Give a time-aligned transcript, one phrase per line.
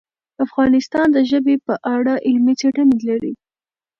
[0.45, 3.33] افغانستان د ژبې په اړه علمي څېړنې لري.